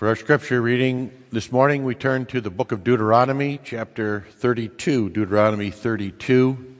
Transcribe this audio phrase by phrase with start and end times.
[0.00, 5.10] For our scripture reading this morning, we turn to the book of Deuteronomy, chapter 32.
[5.10, 6.74] Deuteronomy 32.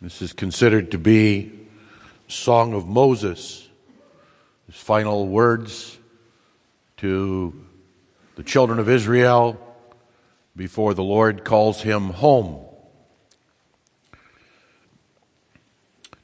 [0.00, 1.52] This is considered to be
[2.26, 3.68] Song of Moses,
[4.64, 5.98] his final words
[6.96, 7.66] to
[8.36, 9.60] the children of Israel
[10.56, 12.64] before the Lord calls him home.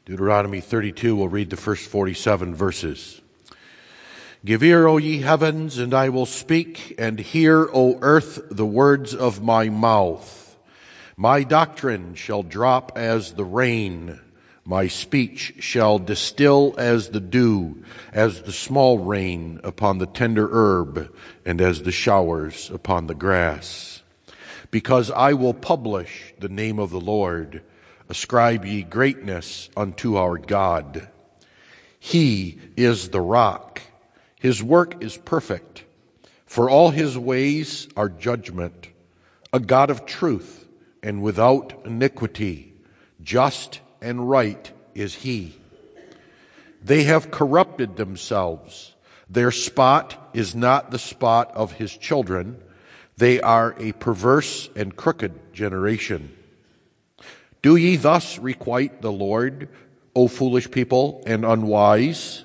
[0.07, 3.23] Deuteronomy 32, we'll read the first 47 verses.
[4.45, 9.15] Give ear, O ye heavens, and I will speak, and hear, O earth, the words
[9.15, 10.59] of my mouth.
[11.17, 14.21] My doctrine shall drop as the rain,
[14.67, 21.15] my speech shall distill as the dew, as the small rain upon the tender herb,
[21.47, 24.03] and as the showers upon the grass.
[24.71, 27.63] Because I will publish the name of the Lord,
[28.09, 31.09] Ascribe ye greatness unto our God.
[31.99, 33.81] He is the rock.
[34.39, 35.85] His work is perfect.
[36.45, 38.89] For all his ways are judgment.
[39.53, 40.69] A God of truth
[41.03, 42.75] and without iniquity.
[43.23, 45.57] Just and right is he.
[46.83, 48.95] They have corrupted themselves.
[49.31, 52.63] Their spot is not the spot of his children.
[53.17, 56.37] They are a perverse and crooked generation.
[57.65, 59.71] Do ye thus requite the Lord,
[60.15, 62.45] O foolish people and unwise?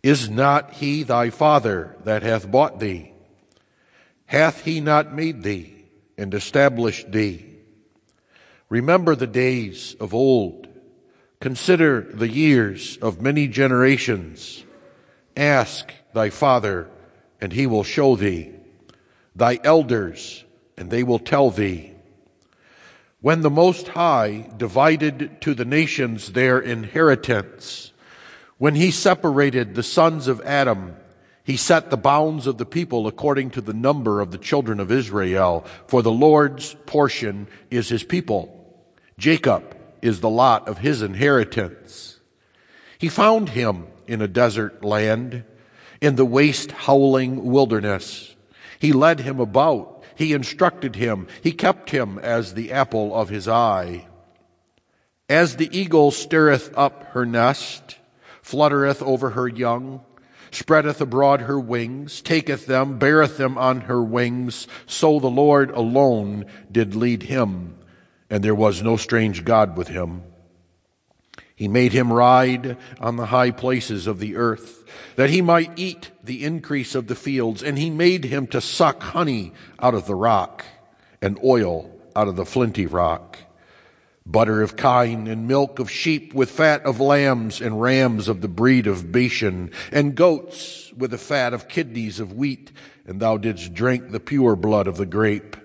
[0.00, 3.10] Is not he thy father that hath bought thee?
[4.26, 5.86] Hath he not made thee
[6.16, 7.46] and established thee?
[8.68, 10.68] Remember the days of old.
[11.40, 14.62] Consider the years of many generations.
[15.36, 16.88] Ask thy father,
[17.40, 18.52] and he will show thee.
[19.34, 20.44] Thy elders,
[20.76, 21.97] and they will tell thee
[23.20, 27.92] when the Most High divided to the nations their inheritance,
[28.58, 30.96] when he separated the sons of Adam,
[31.42, 34.92] he set the bounds of the people according to the number of the children of
[34.92, 38.54] Israel, for the Lord's portion is his people.
[39.16, 42.20] Jacob is the lot of his inheritance.
[42.98, 45.44] He found him in a desert land,
[46.00, 48.36] in the waste howling wilderness.
[48.78, 51.28] He led him about he instructed him.
[51.44, 54.08] He kept him as the apple of his eye.
[55.28, 57.98] As the eagle stirreth up her nest,
[58.42, 60.00] fluttereth over her young,
[60.50, 66.46] spreadeth abroad her wings, taketh them, beareth them on her wings, so the Lord alone
[66.72, 67.78] did lead him,
[68.28, 70.24] and there was no strange God with him.
[71.58, 74.84] He made him ride on the high places of the earth,
[75.16, 79.02] that he might eat the increase of the fields, and he made him to suck
[79.02, 80.64] honey out of the rock,
[81.20, 83.38] and oil out of the flinty rock,
[84.24, 88.46] butter of kine, and milk of sheep, with fat of lambs and rams of the
[88.46, 92.70] breed of Bashan, and goats with the fat of kidneys of wheat,
[93.04, 95.56] and thou didst drink the pure blood of the grape.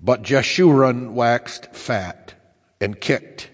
[0.00, 2.34] But Jeshurun waxed fat
[2.80, 3.50] and kicked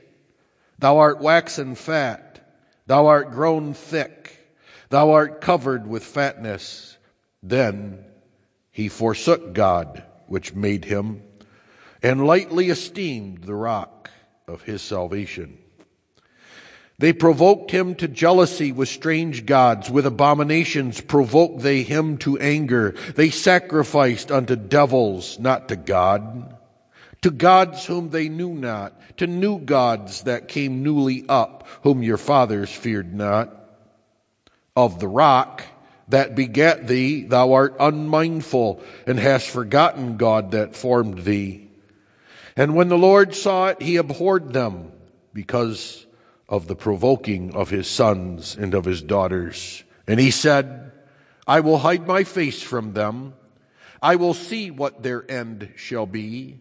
[0.84, 2.40] Thou art waxen fat,
[2.86, 4.38] thou art grown thick,
[4.90, 6.98] thou art covered with fatness.
[7.42, 8.04] Then
[8.70, 11.22] he forsook God, which made him,
[12.02, 14.10] and lightly esteemed the rock
[14.46, 15.56] of his salvation.
[16.98, 19.88] They provoked him to jealousy with strange gods.
[19.88, 22.94] With abominations provoked they him to anger.
[23.16, 26.53] They sacrificed unto devils, not to God
[27.24, 32.18] to gods whom they knew not, to new gods that came newly up, whom your
[32.18, 33.48] fathers feared not.
[34.76, 35.62] Of the rock
[36.08, 41.70] that begat thee, thou art unmindful, and hast forgotten God that formed thee.
[42.58, 44.92] And when the Lord saw it, he abhorred them,
[45.32, 46.04] because
[46.46, 49.82] of the provoking of his sons and of his daughters.
[50.06, 50.92] And he said,
[51.46, 53.32] I will hide my face from them.
[54.02, 56.60] I will see what their end shall be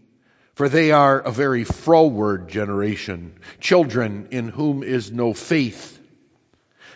[0.53, 5.99] for they are a very froward generation, children in whom is no faith.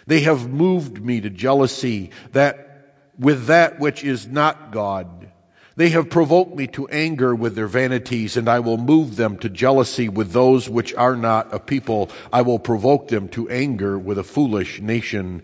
[0.06, 5.32] They have moved me to jealousy that with that which is not God.
[5.76, 9.50] They have provoked me to anger with their vanities, and I will move them to
[9.50, 12.10] jealousy with those which are not a people.
[12.34, 15.44] I will provoke them to anger with a foolish nation.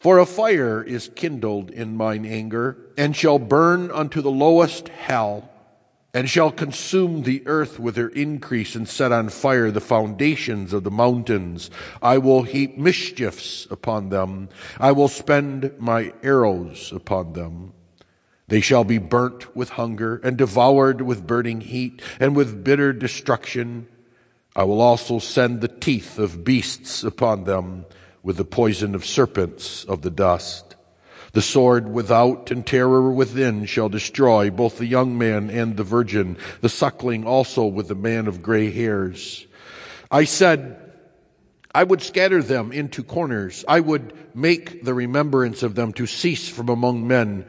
[0.00, 5.50] For a fire is kindled in mine anger, and shall burn unto the lowest hell
[6.16, 10.82] and shall consume the earth with her increase and set on fire the foundations of
[10.82, 11.70] the mountains.
[12.00, 14.48] I will heap mischiefs upon them.
[14.80, 17.74] I will spend my arrows upon them.
[18.48, 23.86] They shall be burnt with hunger and devoured with burning heat and with bitter destruction.
[24.56, 27.84] I will also send the teeth of beasts upon them
[28.22, 30.65] with the poison of serpents of the dust.
[31.36, 36.38] The sword without and terror within shall destroy both the young man and the virgin,
[36.62, 39.46] the suckling also with the man of gray hairs.
[40.10, 40.80] I said,
[41.74, 43.66] I would scatter them into corners.
[43.68, 47.44] I would make the remembrance of them to cease from among men,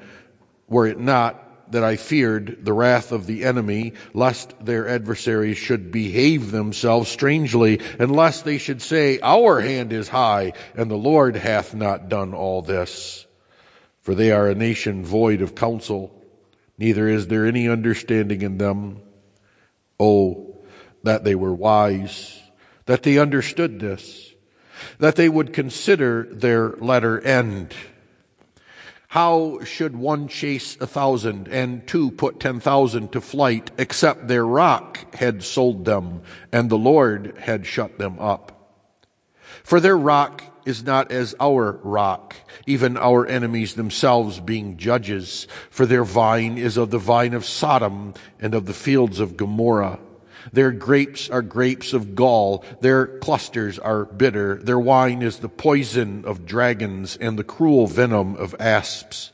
[0.67, 5.93] were it not that I feared the wrath of the enemy, lest their adversaries should
[5.93, 11.37] behave themselves strangely, and lest they should say, Our hand is high, and the Lord
[11.37, 13.23] hath not done all this.
[14.07, 16.23] For they are a nation void of counsel,
[16.77, 19.01] neither is there any understanding in them.
[19.99, 20.63] Oh,
[21.03, 22.41] that they were wise,
[22.85, 24.33] that they understood this,
[24.99, 27.75] that they would consider their latter end.
[29.09, 34.45] How should one chase a thousand and two put ten thousand to flight, except their
[34.45, 36.21] rock had sold them
[36.53, 38.53] and the Lord had shut them up?
[39.63, 42.35] For their rock is not as our rock,
[42.65, 45.47] even our enemies themselves being judges.
[45.69, 49.99] For their vine is of the vine of Sodom and of the fields of Gomorrah.
[50.51, 52.63] Their grapes are grapes of gall.
[52.81, 54.55] Their clusters are bitter.
[54.55, 59.31] Their wine is the poison of dragons and the cruel venom of asps.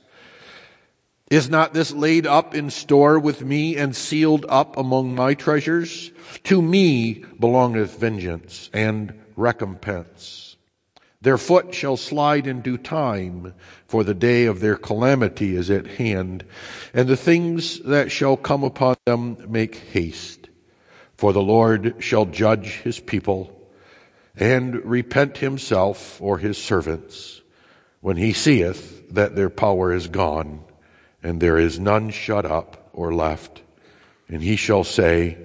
[1.30, 6.12] Is not this laid up in store with me and sealed up among my treasures?
[6.44, 10.53] To me belongeth vengeance and recompense.
[11.24, 13.54] Their foot shall slide in due time,
[13.88, 16.44] for the day of their calamity is at hand,
[16.94, 20.50] and the things that shall come upon them make haste.
[21.16, 23.58] For the Lord shall judge his people,
[24.36, 27.42] and repent himself or his servants,
[28.02, 30.62] when he seeth that their power is gone,
[31.24, 33.62] and there is none shut up or left.
[34.28, 35.38] And he shall say,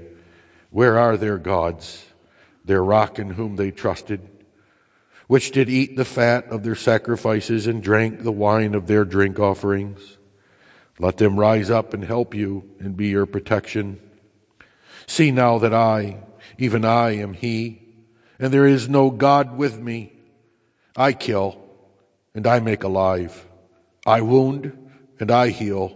[0.70, 2.04] Where are their gods,
[2.64, 4.28] their rock in whom they trusted?
[5.28, 9.38] Which did eat the fat of their sacrifices and drank the wine of their drink
[9.38, 10.16] offerings.
[10.98, 14.00] Let them rise up and help you and be your protection.
[15.06, 16.16] See now that I,
[16.56, 17.82] even I, am He,
[18.38, 20.12] and there is no God with me.
[20.96, 21.62] I kill,
[22.34, 23.46] and I make alive.
[24.06, 24.90] I wound,
[25.20, 25.94] and I heal.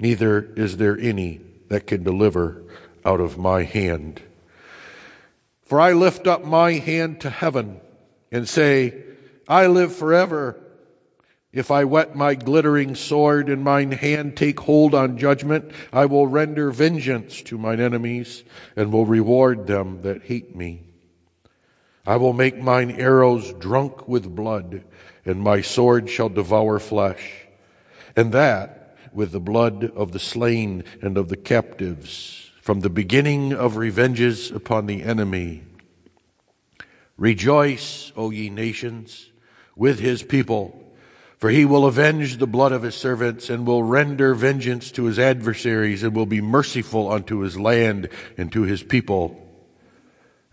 [0.00, 2.64] Neither is there any that can deliver
[3.04, 4.22] out of my hand.
[5.64, 7.82] For I lift up my hand to heaven
[8.30, 9.02] and say,
[9.48, 10.60] I live forever.
[11.52, 16.26] If I whet my glittering sword and mine hand take hold on judgment, I will
[16.26, 18.44] render vengeance to mine enemies
[18.76, 20.82] and will reward them that hate me.
[22.06, 24.84] I will make mine arrows drunk with blood,
[25.24, 27.46] and my sword shall devour flesh,
[28.14, 33.54] and that with the blood of the slain and of the captives, from the beginning
[33.54, 35.62] of revenges upon the enemy
[37.18, 39.30] Rejoice, O ye nations,
[39.74, 40.94] with his people,
[41.36, 45.18] for he will avenge the blood of his servants and will render vengeance to his
[45.18, 49.44] adversaries and will be merciful unto his land and to his people.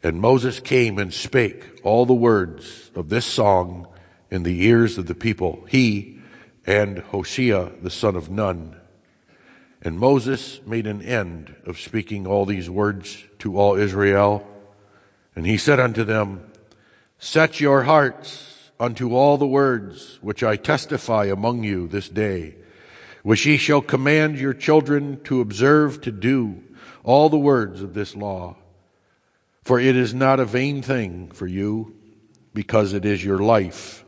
[0.04, 3.88] And Moses came and spake all the words of this song
[4.30, 6.20] in the ears of the people, he
[6.66, 8.76] and Hoshea the son of Nun.
[9.82, 14.48] And Moses made an end of speaking all these words to all Israel.
[15.36, 16.52] And he said unto them,
[17.18, 22.56] Set your hearts unto all the words which I testify among you this day,
[23.24, 26.62] which ye shall command your children to observe to do
[27.04, 28.56] all the words of this law.
[29.64, 31.96] For it is not a vain thing for you,
[32.54, 34.04] because it is your life.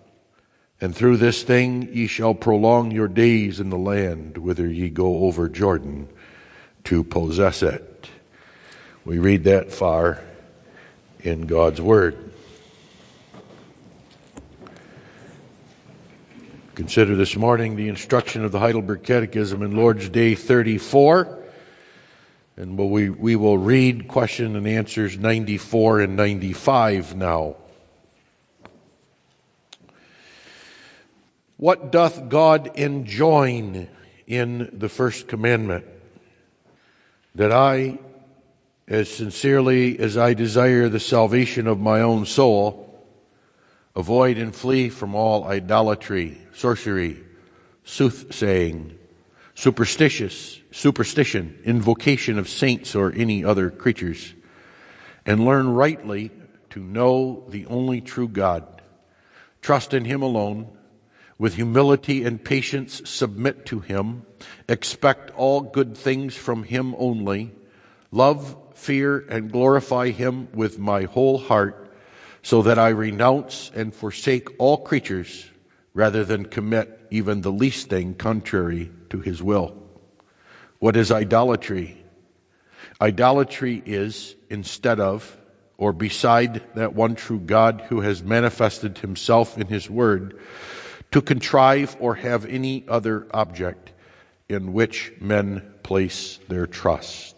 [0.80, 5.26] And through this thing ye shall prolong your days in the land whither ye go
[5.26, 6.08] over Jordan
[6.86, 8.10] to possess it.
[9.04, 10.22] We read that far
[11.22, 12.34] in God's Word.
[16.78, 21.44] Consider this morning the instruction of the Heidelberg Catechism in Lord's Day 34.
[22.56, 27.56] And we, we will read question and answers 94 and 95 now.
[31.58, 33.88] What doth God enjoin
[34.28, 35.84] in the first commandment?
[37.34, 37.98] That I,
[38.88, 42.87] as sincerely as I desire the salvation of my own soul,
[43.98, 47.24] avoid and flee from all idolatry sorcery,
[47.84, 48.98] soothsaying,
[49.54, 54.34] superstitious, superstition, invocation of saints or any other creatures,
[55.26, 56.32] and learn rightly
[56.70, 58.82] to know the only true God.
[59.62, 60.70] Trust in Him alone.
[61.40, 64.26] With humility and patience, submit to Him.
[64.68, 67.54] Expect all good things from Him only.
[68.12, 71.87] Love, fear, and glorify Him with my whole heart
[72.48, 75.50] so that I renounce and forsake all creatures
[75.94, 79.76] rather than commit even the least thing contrary to his will.
[80.80, 82.02] What is idolatry?
[83.02, 85.36] Idolatry is instead of
[85.76, 90.40] or beside that one true God who has manifested himself in his word
[91.12, 93.92] to contrive or have any other object
[94.48, 97.37] in which men place their trust.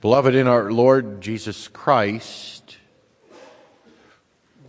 [0.00, 2.78] Beloved, in our Lord Jesus Christ,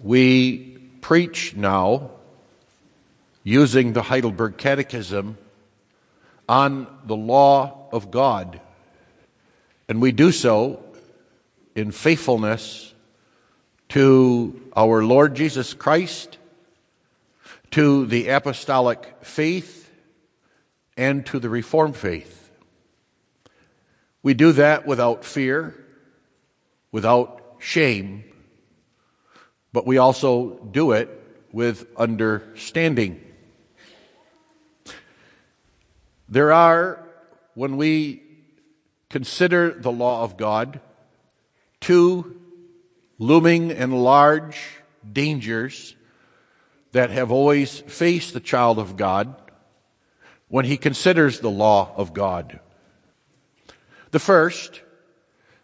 [0.03, 2.11] we preach now
[3.41, 5.37] using the Heidelberg Catechism
[6.49, 8.59] on the law of God.
[9.87, 10.83] And we do so
[11.75, 12.93] in faithfulness
[13.89, 16.39] to our Lord Jesus Christ,
[17.71, 19.89] to the apostolic faith,
[20.97, 22.40] and to the Reformed faith.
[24.23, 25.75] We do that without fear,
[26.91, 28.23] without shame,
[29.73, 31.09] but we also do it
[31.51, 33.21] with understanding.
[36.29, 37.03] There are,
[37.55, 38.23] when we
[39.09, 40.79] consider the law of God,
[41.79, 42.39] two
[43.17, 44.57] looming and large
[45.11, 45.95] dangers
[46.91, 49.35] that have always faced the child of God
[50.47, 52.59] when he considers the law of God.
[54.11, 54.81] The first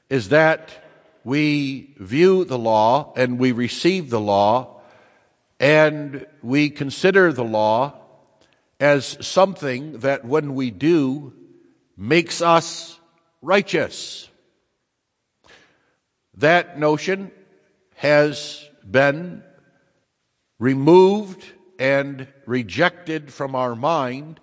[0.10, 0.84] is that
[1.26, 4.80] we view the law and we receive the law
[5.60, 8.00] and we consider the law
[8.80, 11.34] as something that when we do
[11.98, 12.98] makes us
[13.42, 14.30] righteous.
[16.36, 17.32] That notion
[17.96, 19.44] has been
[20.58, 21.44] removed
[21.78, 24.40] and rejected from our mind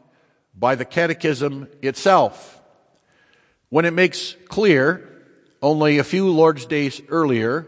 [0.54, 2.60] by the Catechism itself
[3.74, 5.02] when it makes clear,
[5.60, 7.66] only a few Lord's days earlier,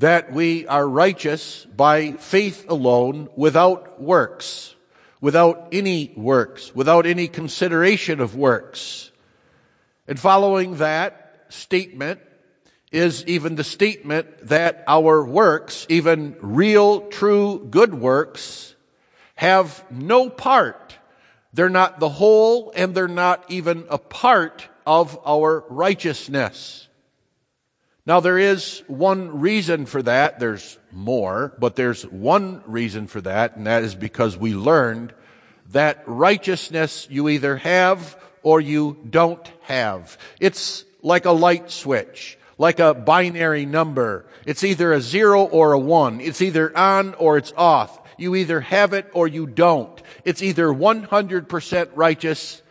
[0.00, 4.74] that we are righteous by faith alone without works,
[5.20, 9.12] without any works, without any consideration of works.
[10.08, 12.18] And following that statement
[12.90, 18.74] is even the statement that our works, even real, true, good works,
[19.36, 20.98] have no part.
[21.52, 26.88] They're not the whole and they're not even a part of our righteousness.
[28.06, 30.38] Now there is one reason for that.
[30.38, 35.14] There's more, but there's one reason for that, and that is because we learned
[35.72, 40.18] that righteousness you either have or you don't have.
[40.38, 44.26] It's like a light switch, like a binary number.
[44.44, 46.20] It's either a zero or a one.
[46.20, 48.00] It's either on or it's off.
[48.18, 50.00] You either have it or you don't.
[50.24, 52.62] It's either 100% righteous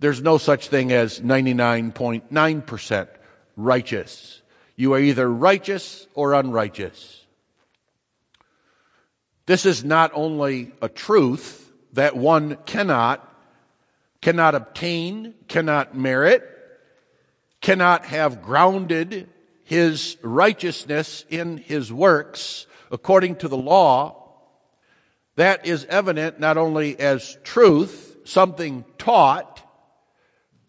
[0.00, 3.08] there's no such thing as 99.9%
[3.56, 4.42] righteous.
[4.74, 7.26] You are either righteous or unrighteous.
[9.44, 13.26] This is not only a truth that one cannot,
[14.22, 16.44] cannot obtain, cannot merit,
[17.60, 19.28] cannot have grounded
[19.64, 24.16] his righteousness in his works according to the law.
[25.36, 29.59] That is evident not only as truth, something taught,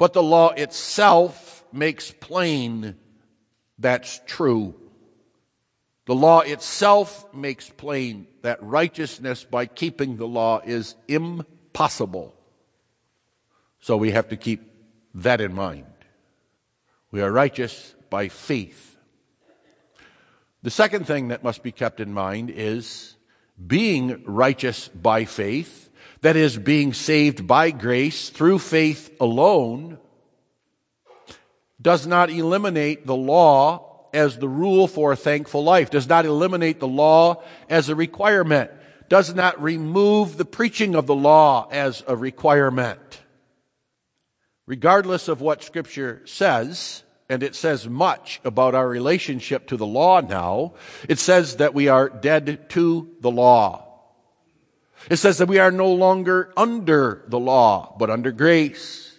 [0.01, 2.95] but the law itself makes plain
[3.77, 4.73] that's true.
[6.07, 12.33] The law itself makes plain that righteousness by keeping the law is impossible.
[13.79, 14.71] So we have to keep
[15.13, 15.85] that in mind.
[17.11, 18.97] We are righteous by faith.
[20.63, 23.17] The second thing that must be kept in mind is
[23.67, 25.90] being righteous by faith
[26.21, 29.97] that is, being saved by grace through faith alone,
[31.81, 36.79] does not eliminate the law as the rule for a thankful life, does not eliminate
[36.79, 38.69] the law as a requirement,
[39.09, 43.21] does not remove the preaching of the law as a requirement.
[44.67, 50.21] Regardless of what Scripture says, and it says much about our relationship to the law
[50.21, 50.73] now,
[51.09, 53.90] it says that we are dead to the law.
[55.09, 59.17] It says that we are no longer under the law, but under grace.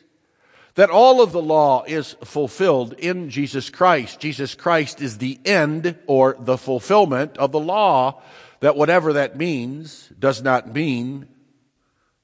[0.74, 4.20] That all of the law is fulfilled in Jesus Christ.
[4.20, 8.22] Jesus Christ is the end or the fulfillment of the law.
[8.60, 11.28] That whatever that means does not mean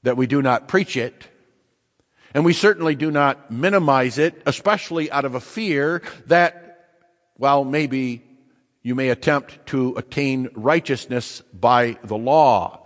[0.03, 1.27] that we do not preach it.
[2.33, 6.87] And we certainly do not minimize it, especially out of a fear that,
[7.37, 8.23] well, maybe
[8.81, 12.78] you may attempt to attain righteousness by the law.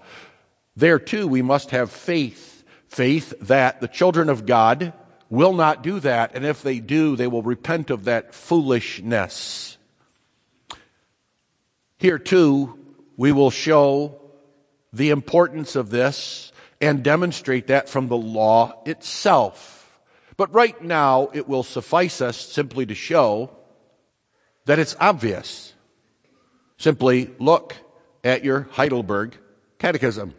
[0.76, 2.64] There too, we must have faith.
[2.88, 4.94] Faith that the children of God
[5.30, 9.78] will not do that, and if they do, they will repent of that foolishness.
[11.98, 12.78] Here, too,
[13.18, 14.20] we will show
[14.92, 20.00] the importance of this and demonstrate that from the law itself.
[20.38, 23.50] But right now, it will suffice us simply to show
[24.66, 25.74] that it's obvious.
[26.78, 27.76] Simply look
[28.24, 29.38] at your Heidelberg
[29.80, 30.36] Catechism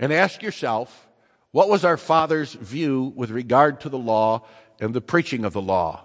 [0.00, 1.06] and ask yourself,
[1.52, 4.46] what was our father's view with regard to the law
[4.80, 6.02] and the preaching of the law?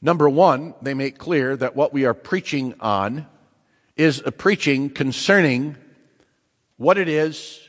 [0.00, 3.26] Number one, they make clear that what we are preaching on
[3.96, 5.76] is a preaching concerning
[6.76, 7.60] what it is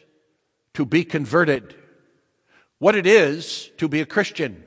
[0.76, 1.74] to be converted,
[2.78, 4.64] what it is to be a Christian.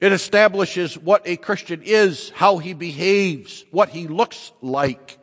[0.00, 5.18] It establishes what a Christian is, how he behaves, what he looks like.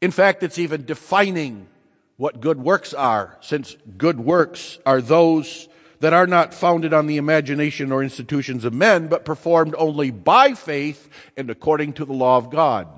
[0.00, 1.68] In fact, it's even defining
[2.16, 5.68] what good works are, since good works are those
[6.00, 10.52] that are not founded on the imagination or institutions of men, but performed only by
[10.52, 12.88] faith and according to the law of God.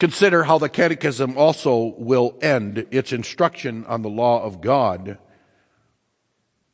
[0.00, 5.18] Consider how the Catechism also will end its instruction on the law of God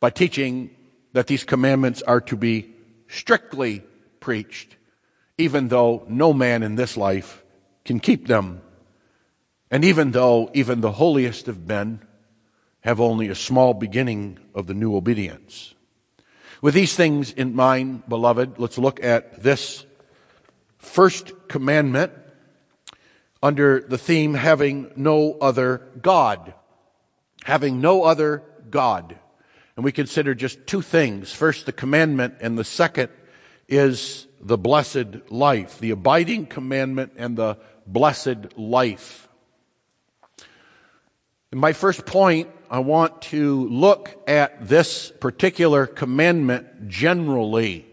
[0.00, 0.70] by teaching
[1.12, 2.74] that these commandments are to be
[3.08, 3.84] strictly
[4.20, 4.76] preached,
[5.36, 7.44] even though no man in this life
[7.84, 8.62] can keep them.
[9.70, 12.00] And even though even the holiest of men
[12.80, 15.74] have only a small beginning of the new obedience.
[16.62, 19.84] With these things in mind, beloved, let's look at this
[20.78, 22.12] first commandment
[23.42, 26.54] under the theme having no other God.
[27.44, 29.16] Having no other God.
[29.76, 31.32] And we consider just two things.
[31.32, 33.08] First, the commandment, and the second
[33.68, 35.78] is the blessed life.
[35.78, 39.29] The abiding commandment and the blessed life.
[41.52, 47.86] In my first point, I want to look at this particular commandment generally,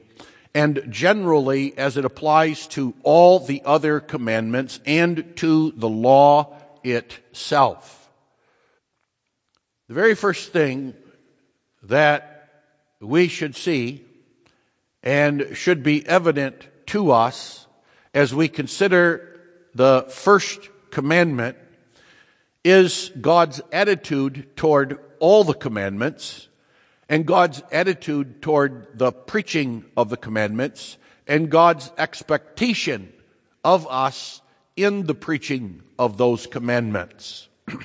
[0.54, 8.12] and generally as it applies to all the other commandments and to the law itself.
[9.88, 10.94] The very first thing
[11.82, 12.52] that
[13.02, 14.06] we should see
[15.02, 17.66] and should be evident to us
[18.14, 19.40] as we consider
[19.74, 21.58] the first commandment
[22.68, 26.50] is God's attitude toward all the commandments
[27.08, 33.14] and God's attitude toward the preaching of the commandments and God's expectation
[33.64, 34.42] of us
[34.76, 37.48] in the preaching of those commandments.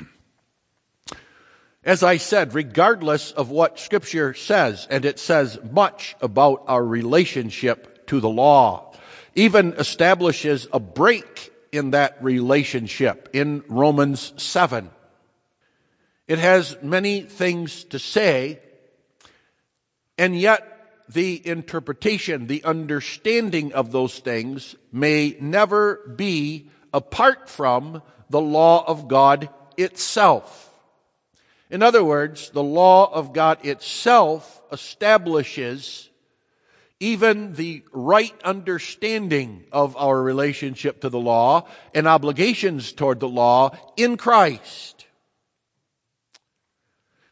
[1.84, 8.04] As I said, regardless of what scripture says, and it says much about our relationship
[8.08, 8.92] to the law,
[9.36, 14.90] even establishes a break in that relationship in Romans 7.
[16.28, 18.60] It has many things to say,
[20.16, 20.68] and yet
[21.08, 29.08] the interpretation, the understanding of those things may never be apart from the law of
[29.08, 30.70] God itself.
[31.70, 36.10] In other words, the law of God itself establishes
[37.02, 43.76] even the right understanding of our relationship to the law and obligations toward the law
[43.96, 45.06] in Christ.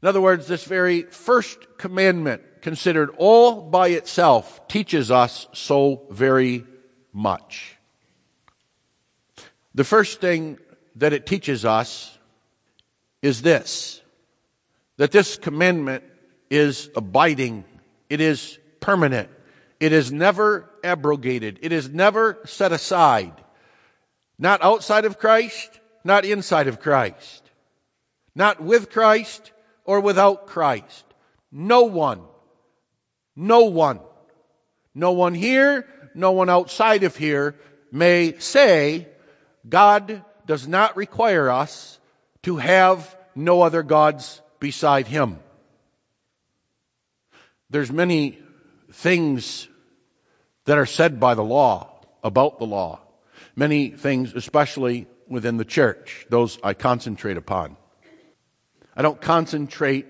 [0.02, 6.66] In other words, this very first commandment, considered all by itself, teaches us so very
[7.12, 7.76] much.
[9.76, 10.59] The first thing
[10.96, 12.18] that it teaches us
[13.22, 14.02] is this
[14.96, 16.02] that this commandment
[16.50, 17.64] is abiding,
[18.09, 19.30] it is permanent.
[19.80, 21.58] It is never abrogated.
[21.62, 23.32] It is never set aside.
[24.38, 27.50] Not outside of Christ, not inside of Christ.
[28.34, 29.52] Not with Christ
[29.84, 31.04] or without Christ.
[31.50, 32.20] No one.
[33.34, 34.00] No one.
[34.94, 37.56] No one here, no one outside of here
[37.92, 39.08] may say
[39.68, 41.98] God does not require us
[42.42, 45.38] to have no other gods beside him.
[47.70, 48.38] There's many
[48.92, 49.68] things
[50.64, 51.90] that are said by the law,
[52.23, 53.01] about the law.
[53.57, 57.77] Many things, especially within the church, those I concentrate upon.
[58.96, 60.07] I don't concentrate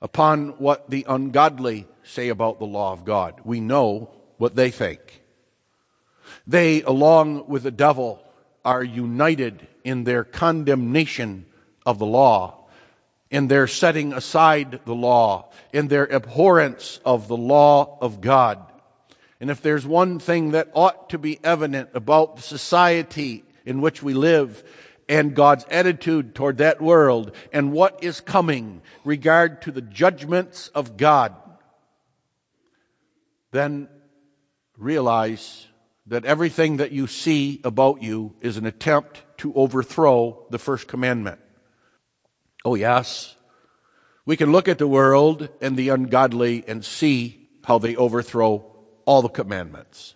[0.00, 3.40] upon what the ungodly say about the law of God.
[3.44, 5.22] We know what they think.
[6.46, 8.22] They, along with the devil,
[8.64, 11.46] are united in their condemnation
[11.84, 12.66] of the law,
[13.30, 18.67] in their setting aside the law, in their abhorrence of the law of God.
[19.40, 24.02] And if there's one thing that ought to be evident about the society in which
[24.02, 24.64] we live
[25.08, 30.96] and God's attitude toward that world and what is coming regard to the judgments of
[30.96, 31.34] God,
[33.52, 33.88] then
[34.76, 35.66] realize
[36.06, 41.38] that everything that you see about you is an attempt to overthrow the first commandment.
[42.64, 43.36] Oh, yes.
[44.26, 48.67] We can look at the world and the ungodly and see how they overthrow
[49.08, 50.14] all the commandments.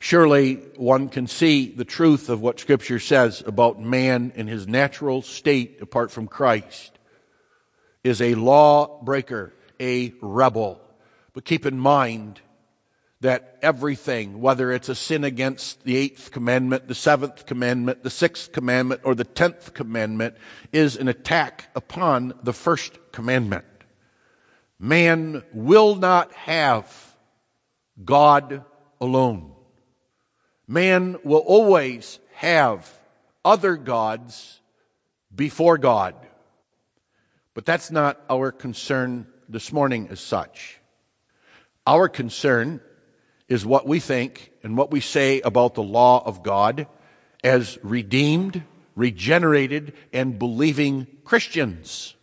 [0.00, 5.22] Surely one can see the truth of what Scripture says about man in his natural
[5.22, 6.98] state apart from Christ
[8.02, 10.80] is a lawbreaker, a rebel.
[11.32, 12.40] But keep in mind
[13.20, 18.50] that everything, whether it's a sin against the eighth commandment, the seventh commandment, the sixth
[18.50, 20.34] commandment, or the tenth commandment,
[20.72, 23.64] is an attack upon the first commandment.
[24.80, 27.07] Man will not have
[28.04, 28.64] God
[29.00, 29.52] alone.
[30.66, 32.90] Man will always have
[33.44, 34.60] other gods
[35.34, 36.14] before God.
[37.54, 40.78] But that's not our concern this morning as such.
[41.86, 42.80] Our concern
[43.48, 46.86] is what we think and what we say about the law of God
[47.42, 48.62] as redeemed,
[48.94, 52.14] regenerated, and believing Christians.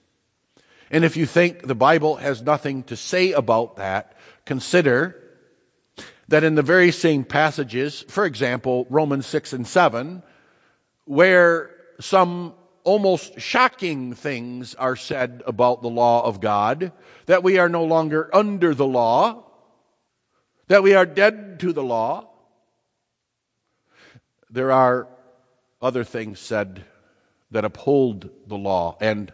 [0.92, 5.22] And if you think the Bible has nothing to say about that, consider
[6.28, 10.24] that in the very same passages, for example, Romans 6 and 7,
[11.06, 16.92] where some almost shocking things are said about the law of God,
[17.26, 19.44] that we are no longer under the law,
[20.68, 22.30] that we are dead to the law.
[24.50, 25.08] There are
[25.82, 26.86] other things said
[27.52, 29.32] that uphold the law and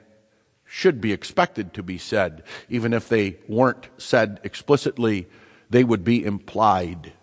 [0.65, 5.27] should be expected to be said, even if they weren't said explicitly
[5.71, 7.13] they would be implied.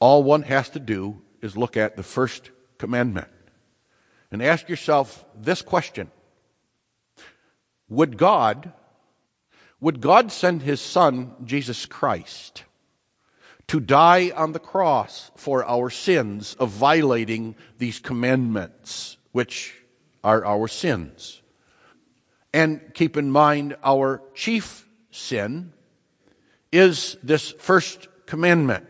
[0.00, 3.28] All one has to do is look at the first commandment
[4.30, 6.10] and ask yourself this question
[7.88, 8.72] Would God,
[9.80, 12.64] would God send his son, Jesus Christ,
[13.68, 19.76] to die on the cross for our sins of violating these commandments, which
[20.24, 21.40] are our sins?
[22.52, 25.72] And keep in mind our chief sin
[26.76, 28.86] is this first commandment.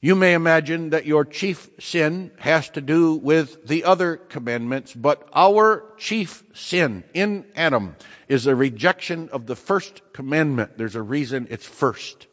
[0.00, 5.28] You may imagine that your chief sin has to do with the other commandments, but
[5.34, 7.96] our chief sin in Adam
[8.28, 10.78] is a rejection of the first commandment.
[10.78, 12.28] There's a reason it's first.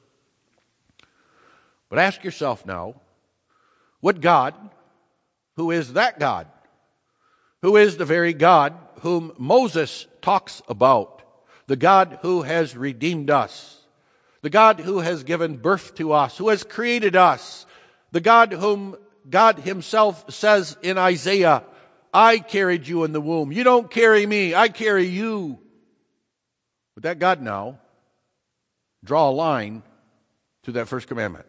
[1.89, 3.01] But ask yourself now
[4.01, 4.53] would God,
[5.55, 6.47] who is that God,
[7.63, 11.23] who is the very God whom Moses talks about,
[11.65, 13.84] the God who has redeemed us,
[14.45, 17.65] the God who has given birth to us, who has created us,
[18.11, 18.95] the God whom
[19.27, 21.63] God Himself says in Isaiah,
[22.13, 23.51] I carried you in the womb.
[23.51, 25.57] You don't carry me, I carry you.
[26.93, 27.79] Would that God now
[29.03, 29.81] draw a line
[30.65, 31.47] to that first commandment?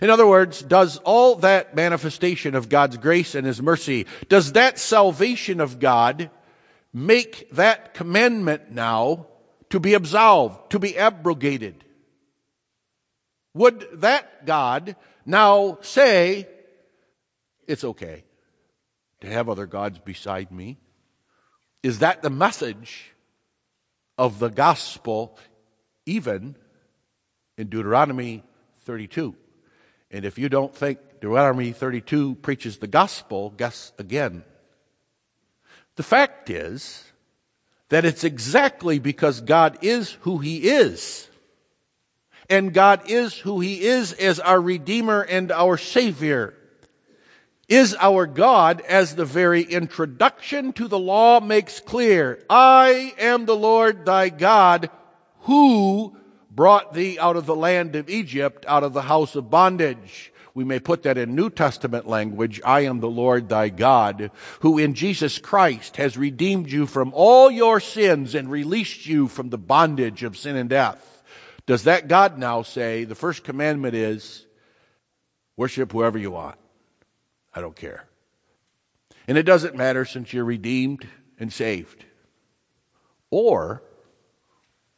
[0.00, 4.78] In other words, does all that manifestation of God's grace and His mercy, does that
[4.78, 6.30] salvation of God
[6.94, 9.26] make that commandment now
[9.74, 11.84] to be absolved, to be abrogated.
[13.54, 14.94] Would that God
[15.26, 16.46] now say,
[17.66, 18.22] it's okay
[19.20, 20.78] to have other gods beside me?
[21.82, 23.10] Is that the message
[24.16, 25.36] of the gospel
[26.06, 26.54] even
[27.58, 28.44] in Deuteronomy
[28.82, 29.34] 32?
[30.12, 34.44] And if you don't think Deuteronomy 32 preaches the gospel, guess again.
[35.96, 37.02] The fact is,
[37.94, 41.28] that it's exactly because God is who He is.
[42.50, 46.54] And God is who He is as our Redeemer and our Savior.
[47.68, 52.44] Is our God as the very introduction to the law makes clear.
[52.50, 54.90] I am the Lord thy God
[55.42, 56.16] who
[56.50, 60.32] brought thee out of the land of Egypt, out of the house of bondage.
[60.54, 62.60] We may put that in New Testament language.
[62.64, 67.50] I am the Lord thy God, who in Jesus Christ has redeemed you from all
[67.50, 71.22] your sins and released you from the bondage of sin and death.
[71.66, 74.46] Does that God now say the first commandment is
[75.56, 76.56] worship whoever you want?
[77.52, 78.06] I don't care.
[79.26, 81.06] And it doesn't matter since you're redeemed
[81.40, 82.04] and saved.
[83.30, 83.82] Or,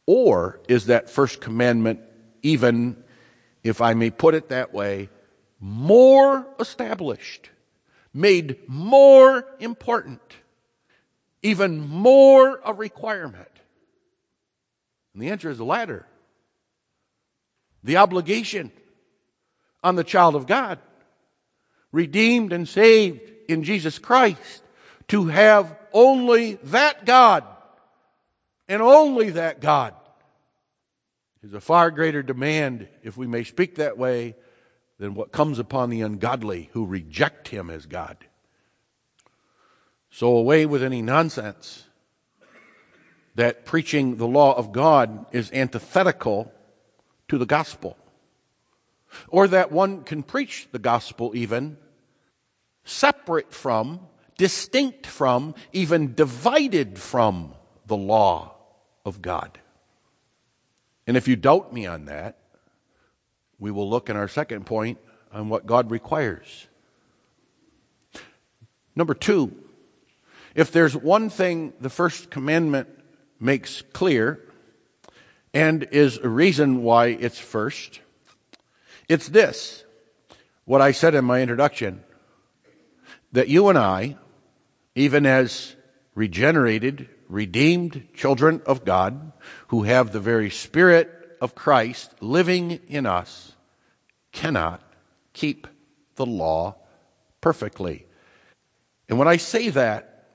[0.05, 2.01] or is that first commandment
[2.43, 3.03] even,
[3.63, 5.09] if I may put it that way,
[5.59, 7.49] more established,
[8.13, 10.21] made more important,
[11.41, 13.47] even more a requirement?
[15.13, 16.05] And the answer is the latter.
[17.83, 18.71] The obligation
[19.83, 20.79] on the child of God
[21.91, 24.63] redeemed and saved in Jesus Christ,
[25.07, 27.45] to have only that God
[28.67, 29.93] and only that God
[31.41, 34.35] is a far greater demand, if we may speak that way,
[34.99, 38.17] than what comes upon the ungodly who reject Him as God.
[40.09, 41.85] So, away with any nonsense
[43.35, 46.51] that preaching the law of God is antithetical
[47.27, 47.97] to the gospel,
[49.27, 51.77] or that one can preach the gospel even
[52.83, 53.99] separate from,
[54.37, 57.53] distinct from, even divided from
[57.85, 58.55] the law
[59.05, 59.59] of God.
[61.05, 62.37] And if you doubt me on that,
[63.59, 64.97] we will look in our second point
[65.31, 66.67] on what God requires.
[68.95, 69.55] Number two,
[70.55, 72.87] if there's one thing the first commandment
[73.39, 74.43] makes clear
[75.53, 78.01] and is a reason why it's first,
[79.07, 79.83] it's this
[80.65, 82.03] what I said in my introduction
[83.31, 84.17] that you and I,
[84.95, 85.75] even as
[86.15, 89.31] regenerated, redeemed children of God,
[89.67, 93.53] who have the very Spirit of Christ living in us,
[94.31, 94.81] cannot
[95.33, 95.67] keep
[96.15, 96.75] the law
[97.41, 98.05] perfectly.
[99.09, 100.25] And when I say that,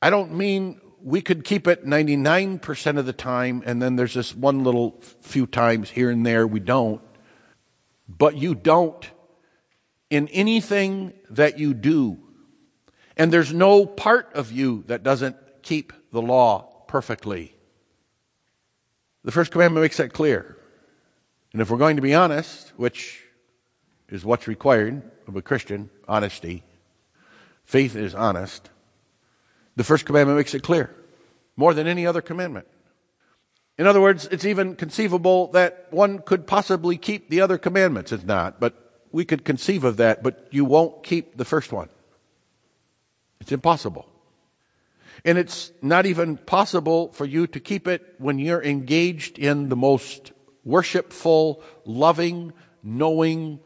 [0.00, 4.34] I don't mean we could keep it 99% of the time and then there's this
[4.34, 7.00] one little few times here and there we don't.
[8.08, 9.10] But you don't
[10.10, 12.18] in anything that you do.
[13.16, 17.54] And there's no part of you that doesn't keep the law perfectly.
[19.24, 20.56] The first commandment makes that clear.
[21.52, 23.20] And if we're going to be honest, which
[24.08, 26.64] is what's required of a Christian, honesty,
[27.64, 28.70] faith is honest,
[29.76, 30.94] the first commandment makes it clear
[31.56, 32.66] more than any other commandment.
[33.78, 38.12] In other words, it's even conceivable that one could possibly keep the other commandments.
[38.12, 38.74] It's not, but
[39.12, 41.88] we could conceive of that, but you won't keep the first one.
[43.40, 44.06] It's impossible.
[45.24, 49.76] And it's not even possible for you to keep it when you're engaged in the
[49.76, 50.32] most
[50.64, 53.60] worshipful, loving, knowing,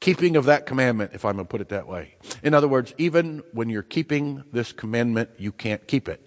[0.00, 2.16] keeping of that commandment, if I'm going to put it that way.
[2.42, 6.20] In other words, even when you're keeping this commandment, you can't keep it.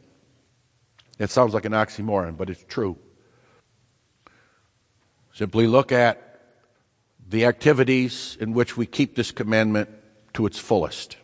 [1.17, 2.97] It sounds like an oxymoron, but it's true.
[5.33, 6.41] Simply look at
[7.27, 9.89] the activities in which we keep this commandment
[10.33, 11.17] to its fullest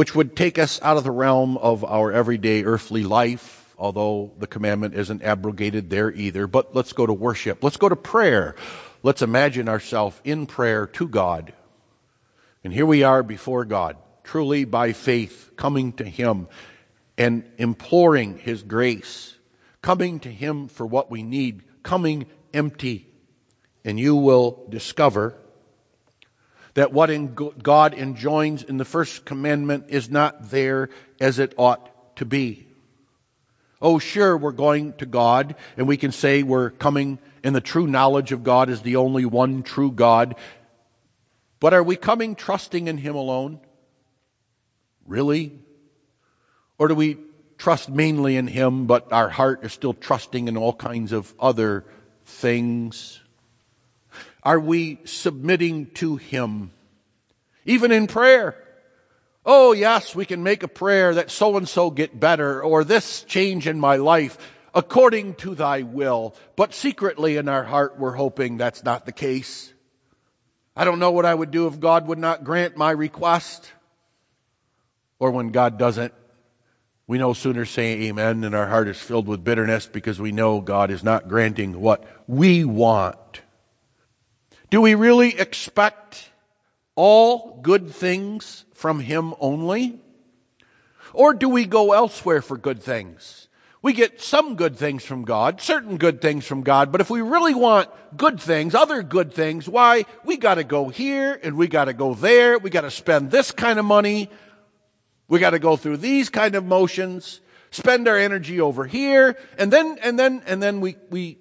[0.00, 4.46] which would take us out of the realm of our everyday earthly life, although the
[4.46, 6.46] commandment isn't abrogated there either.
[6.46, 7.62] But let's go to worship.
[7.62, 8.56] Let's go to prayer.
[9.02, 11.52] Let's imagine ourselves in prayer to God.
[12.64, 16.48] And here we are before God, truly by faith, coming to Him
[17.18, 19.36] and imploring His grace,
[19.82, 23.06] coming to Him for what we need, coming empty.
[23.84, 25.36] And you will discover
[26.74, 27.10] that what
[27.62, 32.66] God enjoins in the first commandment is not there as it ought to be.
[33.82, 37.86] Oh, sure, we're going to God, and we can say we're coming in the true
[37.86, 40.34] knowledge of God as the only one true God.
[41.60, 43.60] But are we coming trusting in Him alone?
[45.06, 45.58] Really?
[46.78, 47.18] Or do we
[47.56, 51.84] trust mainly in Him, but our heart is still trusting in all kinds of other
[52.24, 53.19] things?
[54.42, 56.70] Are we submitting to Him?
[57.64, 58.56] Even in prayer.
[59.44, 63.22] Oh, yes, we can make a prayer that so and so get better or this
[63.24, 64.36] change in my life
[64.74, 66.34] according to thy will.
[66.56, 69.72] But secretly in our heart, we're hoping that's not the case.
[70.76, 73.72] I don't know what I would do if God would not grant my request.
[75.18, 76.14] Or when God doesn't,
[77.06, 80.60] we no sooner say amen and our heart is filled with bitterness because we know
[80.60, 83.42] God is not granting what we want.
[84.70, 86.30] Do we really expect
[86.94, 90.00] all good things from Him only?
[91.12, 93.48] Or do we go elsewhere for good things?
[93.82, 97.22] We get some good things from God, certain good things from God, but if we
[97.22, 100.04] really want good things, other good things, why?
[100.24, 102.58] We gotta go here and we gotta go there.
[102.58, 104.28] We gotta spend this kind of money.
[105.28, 109.98] We gotta go through these kind of motions, spend our energy over here, and then,
[110.02, 111.38] and then, and then we, we,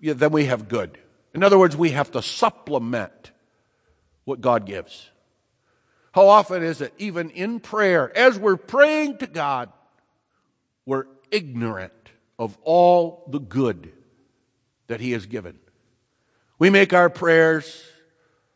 [0.00, 0.98] yeah, then we have good.
[1.36, 3.30] In other words, we have to supplement
[4.24, 5.10] what God gives.
[6.12, 9.70] How often is it, even in prayer, as we're praying to God,
[10.86, 11.92] we're ignorant
[12.38, 13.92] of all the good
[14.86, 15.58] that He has given?
[16.58, 17.84] We make our prayers,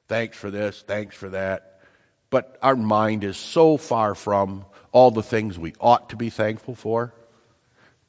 [0.09, 1.83] thanks for this, thanks for that,
[2.31, 6.75] but our mind is so far from all the things we ought to be thankful
[6.75, 7.13] for,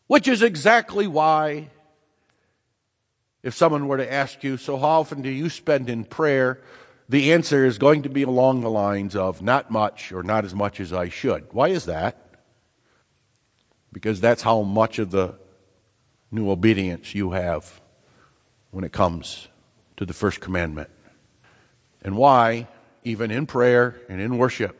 [0.08, 1.72] which is exactly why
[3.44, 6.62] if someone were to ask you, so how often do you spend in prayer?
[7.12, 10.56] the answer is going to be along the lines of not much or not as
[10.56, 11.46] much as I should.
[11.52, 12.16] Why is that?
[13.92, 15.36] Because that's how much of the
[16.32, 17.82] new obedience you have
[18.70, 19.50] when it comes
[19.98, 20.90] to the first commandment.
[22.02, 22.70] And why,
[23.04, 24.78] even in prayer and in worship,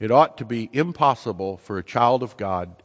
[0.00, 2.82] it ought to be impossible for a child of God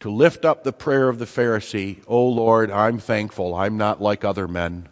[0.00, 4.24] to lift up the prayer of the Pharisee, Oh Lord, I'm thankful I'm not like
[4.24, 4.88] other men.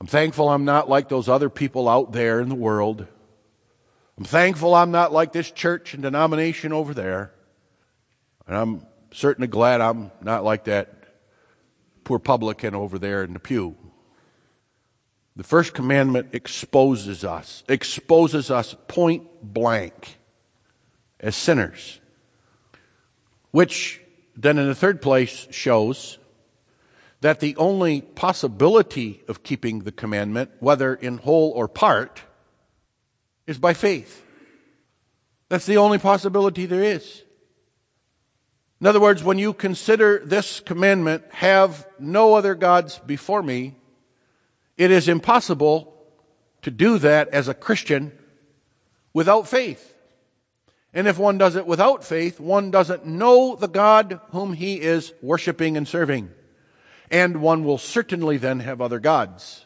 [0.00, 3.06] I'm thankful I'm not like those other people out there in the world.
[4.16, 7.32] I'm thankful I'm not like this church and denomination over there.
[8.46, 10.92] And I'm certainly glad I'm not like that
[12.04, 13.76] poor publican over there in the pew.
[15.36, 20.18] The first commandment exposes us, exposes us point blank
[21.20, 22.00] as sinners,
[23.50, 24.00] which
[24.36, 26.18] then in the third place shows
[27.20, 32.22] that the only possibility of keeping the commandment, whether in whole or part,
[33.46, 34.24] is by faith.
[35.48, 37.24] That's the only possibility there is.
[38.80, 43.74] In other words, when you consider this commandment, have no other gods before me,
[44.76, 45.92] it is impossible
[46.62, 48.12] to do that as a Christian
[49.12, 49.96] without faith.
[50.94, 55.12] And if one does it without faith, one doesn't know the God whom he is
[55.22, 56.30] worshiping and serving
[57.10, 59.64] and one will certainly then have other gods.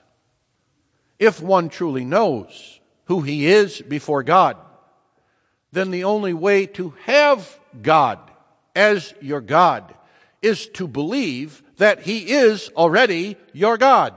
[1.18, 4.56] If one truly knows who he is before God,
[5.72, 8.18] then the only way to have God
[8.74, 9.94] as your God
[10.40, 14.14] is to believe that he is already your God.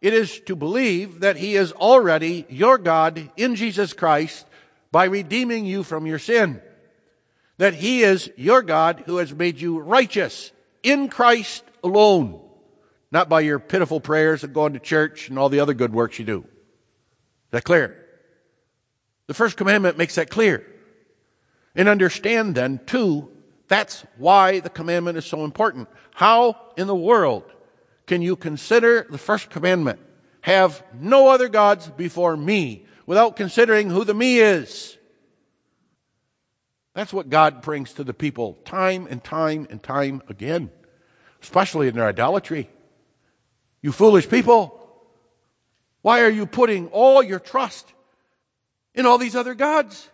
[0.00, 4.46] It is to believe that he is already your God in Jesus Christ
[4.94, 6.62] by redeeming you from your sin.
[7.58, 10.52] That he is your God who has made you righteous
[10.84, 12.40] in Christ alone
[13.14, 16.18] not by your pitiful prayers and going to church and all the other good works
[16.18, 16.40] you do.
[16.40, 18.04] Is that clear?
[19.28, 20.66] The first commandment makes that clear.
[21.76, 23.30] And understand then, too,
[23.68, 25.88] that's why the commandment is so important.
[26.12, 27.44] How in the world
[28.08, 30.00] can you consider the first commandment?
[30.40, 34.96] Have no other gods before me without considering who the me is.
[36.94, 40.70] That's what God brings to the people time and time and time again,
[41.42, 42.70] especially in their idolatry.
[43.82, 44.80] You foolish people.
[46.02, 47.92] Why are you putting all your trust
[48.94, 50.08] in all these other gods?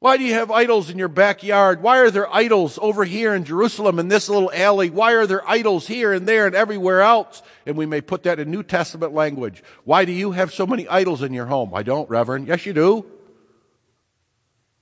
[0.00, 1.82] Why do you have idols in your backyard?
[1.82, 4.90] Why are there idols over here in Jerusalem in this little alley?
[4.90, 7.42] Why are there idols here and there and everywhere else?
[7.66, 9.62] And we may put that in New Testament language.
[9.82, 11.74] Why do you have so many idols in your home?
[11.74, 12.46] I don't, Reverend.
[12.46, 13.06] Yes, you do.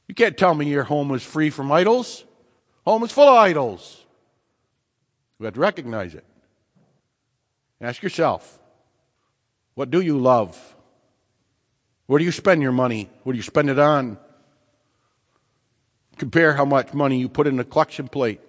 [0.07, 2.25] You can't tell me your home is free from idols.
[2.85, 4.05] Home is full of idols.
[5.39, 6.25] We have to recognize it.
[7.81, 8.61] Ask yourself,
[9.75, 10.77] what do you love?
[12.07, 13.11] Where do you spend your money?
[13.23, 14.19] What do you spend it on?
[16.19, 18.41] Compare how much money you put in a collection plate.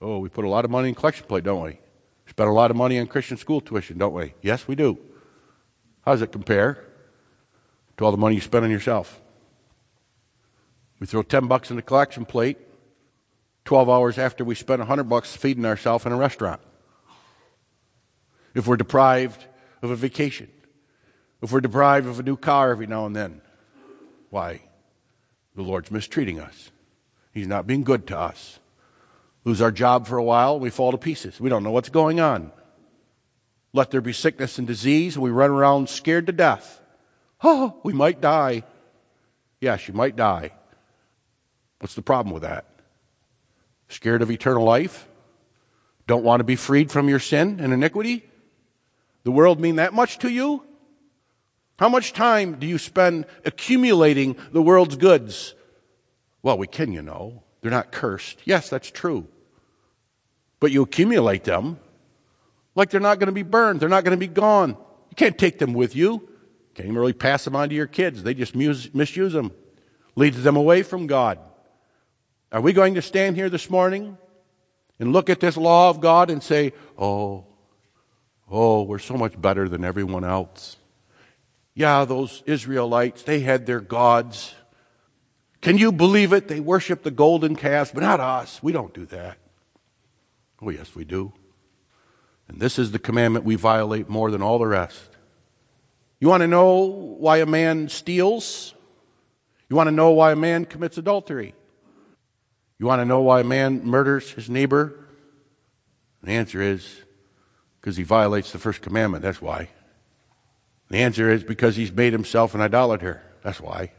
[0.00, 1.80] Oh, we put a lot of money in collection plate, don't we?
[2.26, 4.34] Spend a lot of money on Christian school tuition, don't we?
[4.42, 4.98] Yes, we do.
[6.04, 6.84] How does it compare
[7.96, 9.20] to all the money you spend on yourself?
[10.98, 12.58] We throw 10 bucks in the collection plate
[13.64, 16.60] 12 hours after we spent 100 bucks feeding ourselves in a restaurant
[18.54, 19.44] if we're deprived
[19.82, 20.48] of a vacation,
[21.42, 23.42] if we're deprived of a new car every now and then.
[24.30, 24.62] Why?
[25.56, 26.70] The Lord's mistreating us.
[27.32, 28.60] He's not being good to us.
[29.44, 31.40] Lose our job for a while, we fall to pieces.
[31.40, 32.52] We don't know what's going on.
[33.72, 36.80] Let there be sickness and disease, and we run around scared to death.
[37.42, 38.64] Oh, we might die.
[39.60, 40.52] Yes, you might die.
[41.78, 42.66] What's the problem with that?
[43.88, 45.06] Scared of eternal life?
[46.06, 48.28] Don't want to be freed from your sin and iniquity?
[49.24, 50.65] the world mean that much to you?
[51.78, 55.54] How much time do you spend accumulating the world's goods?
[56.42, 57.42] Well, we can, you know.
[57.60, 58.38] They're not cursed.
[58.44, 59.26] Yes, that's true.
[60.60, 61.78] But you accumulate them
[62.74, 63.80] like they're not going to be burned.
[63.80, 64.70] They're not going to be gone.
[64.70, 66.28] You can't take them with you.
[66.74, 68.22] Can't even really pass them on to your kids.
[68.22, 69.52] They just misuse them.
[70.14, 71.38] Leads them away from God.
[72.52, 74.16] Are we going to stand here this morning
[74.98, 77.46] and look at this law of God and say, oh,
[78.48, 80.76] Oh, we're so much better than everyone else.
[81.76, 84.54] Yeah, those Israelites, they had their gods.
[85.60, 86.48] Can you believe it?
[86.48, 88.62] They worship the golden calves, but not us.
[88.62, 89.36] We don't do that.
[90.62, 91.34] Oh, yes, we do.
[92.48, 95.10] And this is the commandment we violate more than all the rest.
[96.18, 98.74] You want to know why a man steals?
[99.68, 101.54] You want to know why a man commits adultery?
[102.78, 104.98] You want to know why a man murders his neighbor?
[106.22, 107.02] The answer is
[107.80, 109.22] because he violates the first commandment.
[109.22, 109.68] That's why.
[110.88, 113.22] The answer is because he's made himself an idolater.
[113.42, 113.92] That's why.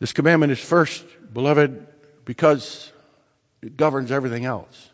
[0.00, 1.86] This commandment is first, beloved,
[2.24, 2.92] because
[3.62, 4.90] it governs everything else.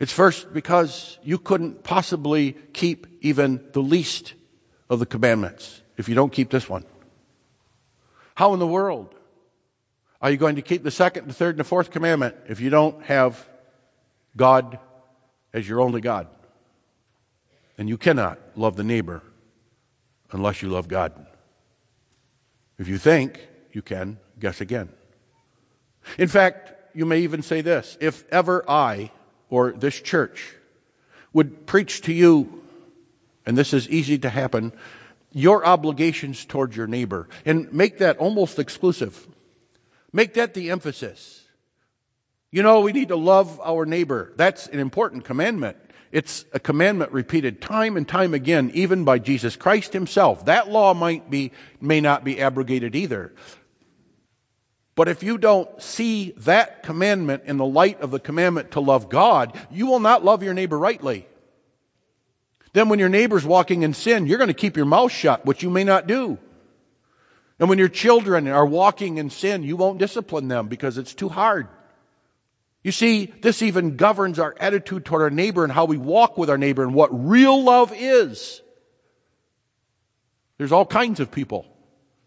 [0.00, 4.34] It's first because you couldn't possibly keep even the least
[4.90, 6.84] of the commandments if you don't keep this one.
[8.34, 9.14] How in the world
[10.20, 12.70] are you going to keep the second, the third, and the fourth commandment if you
[12.70, 13.48] don't have
[14.36, 14.78] God
[15.52, 16.26] as your only God?
[17.78, 19.22] And you cannot love the neighbor
[20.30, 21.26] unless you love God.
[22.78, 24.90] If you think you can, guess again.
[26.18, 29.10] In fact, you may even say this if ever I
[29.48, 30.54] or this church
[31.32, 32.62] would preach to you,
[33.46, 34.72] and this is easy to happen,
[35.32, 39.26] your obligations toward your neighbor, and make that almost exclusive.
[40.12, 41.44] Make that the emphasis.
[42.50, 44.32] You know, we need to love our neighbor.
[44.36, 45.78] That's an important commandment.
[46.12, 50.44] It's a commandment repeated time and time again, even by Jesus Christ himself.
[50.44, 53.32] That law might be, may not be abrogated either.
[54.94, 59.08] But if you don't see that commandment in the light of the commandment to love
[59.08, 61.26] God, you will not love your neighbor rightly.
[62.74, 65.62] Then when your neighbor's walking in sin, you're going to keep your mouth shut, which
[65.62, 66.38] you may not do.
[67.58, 71.30] And when your children are walking in sin, you won't discipline them because it's too
[71.30, 71.68] hard.
[72.82, 76.50] You see, this even governs our attitude toward our neighbor and how we walk with
[76.50, 78.60] our neighbor and what real love is.
[80.58, 81.66] There's all kinds of people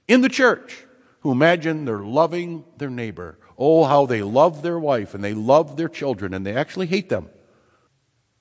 [0.07, 0.85] in the church
[1.21, 3.37] who imagine they're loving their neighbor.
[3.57, 7.09] Oh, how they love their wife and they love their children and they actually hate
[7.09, 7.29] them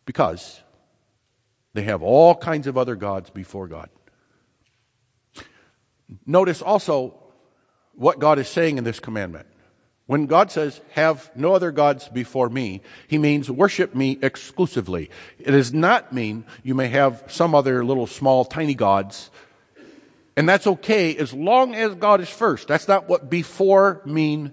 [0.05, 0.61] because
[1.73, 3.89] they have all kinds of other gods before God.
[6.27, 7.15] Notice also
[7.95, 9.47] what God is saying in this commandment.
[10.07, 15.11] When God says, have no other gods before me, he means worship me exclusively.
[15.39, 19.31] It does not mean you may have some other little small tiny gods.
[20.37, 22.69] And that's okay as long as God is first.
[22.69, 24.53] That's not what before mean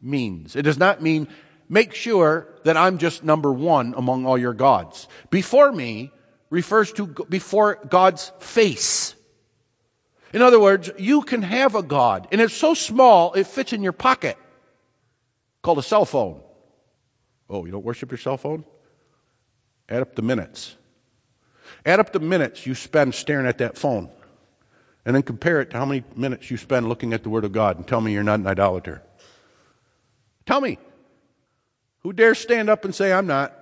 [0.00, 0.54] means.
[0.54, 1.26] It does not mean
[1.68, 5.08] make sure that I'm just number one among all your gods.
[5.30, 6.12] Before me
[6.48, 9.16] refers to before God's face.
[10.32, 13.82] In other words, you can have a God and it's so small it fits in
[13.82, 14.36] your pocket
[15.62, 16.40] called a cell phone.
[17.48, 18.64] Oh, you don't worship your cell phone?
[19.88, 20.76] Add up the minutes.
[21.86, 24.10] Add up the minutes you spend staring at that phone.
[25.04, 27.52] And then compare it to how many minutes you spend looking at the Word of
[27.52, 29.02] God and tell me you're not an idolater.
[30.46, 30.78] Tell me.
[32.00, 33.56] Who dares stand up and say, I'm not?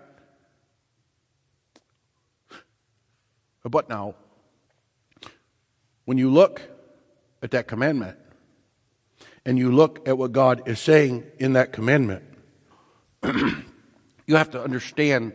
[3.62, 4.14] But now,
[6.06, 6.62] when you look
[7.42, 8.18] at that commandment,
[9.44, 12.24] and you look at what God is saying in that commandment,
[13.24, 15.32] you have to understand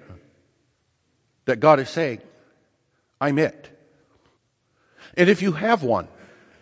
[1.45, 2.21] that God is saying,
[3.19, 3.69] I'm it.
[5.17, 6.07] And if you have one,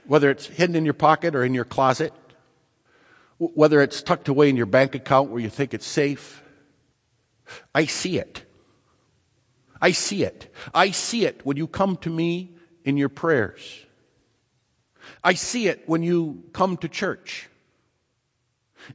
[0.05, 2.13] whether it's hidden in your pocket or in your closet,
[3.37, 6.43] whether it's tucked away in your bank account where you think it's safe,
[7.73, 8.45] I see it.
[9.81, 10.53] I see it.
[10.73, 13.85] I see it when you come to me in your prayers.
[15.24, 17.49] I see it when you come to church.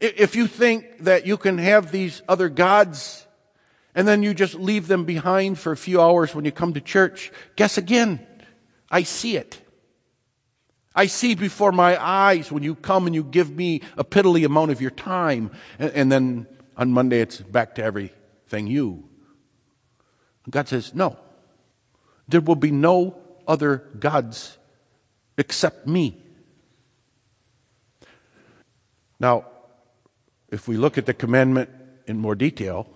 [0.01, 3.27] If you think that you can have these other gods
[3.95, 6.81] and then you just leave them behind for a few hours when you come to
[6.81, 8.27] church, guess again.
[8.91, 9.61] I see it.
[10.95, 14.73] I see before my eyes when you come and you give me a piddly amount
[14.73, 16.47] of your time, and, and then
[16.77, 19.09] on Monday it's back to everything you.
[20.51, 21.17] God says, No.
[22.27, 24.58] There will be no other gods
[25.39, 26.19] except me.
[29.19, 29.47] Now,
[30.51, 31.71] if we look at the commandment
[32.07, 32.89] in more detail,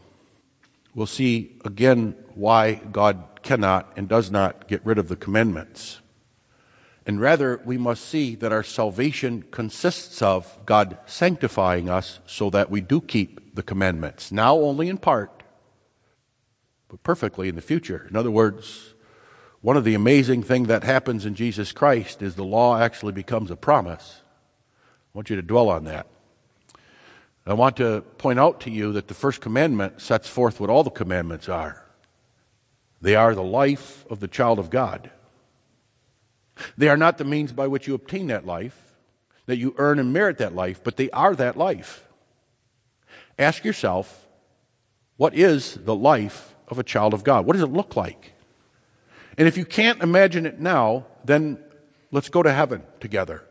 [0.95, 6.01] we'll see again why God cannot and does not get rid of the commandments.
[7.05, 12.71] And rather, we must see that our salvation consists of God sanctifying us so that
[12.71, 15.43] we do keep the commandments, now only in part,
[16.89, 18.07] but perfectly in the future.
[18.09, 18.95] In other words,
[19.63, 23.51] one of the amazing things that happens in Jesus Christ is the law actually becomes
[23.51, 24.21] a promise.
[25.15, 26.09] I want you to dwell on that.
[27.47, 30.83] I want to point out to you that the first commandment sets forth what all
[30.83, 31.85] the commandments are.
[33.01, 35.11] They are the life of the child of God.
[36.77, 38.97] They are not the means by which you obtain that life,
[39.47, 42.05] that you earn and merit that life, but they are that life.
[43.39, 44.29] Ask yourself,
[45.17, 47.47] what is the life of a child of God?
[47.47, 48.32] What does it look like?
[49.39, 51.59] And if you can't imagine it now, then
[52.11, 53.43] let's go to heaven together.